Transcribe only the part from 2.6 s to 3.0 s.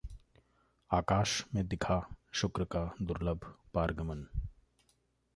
का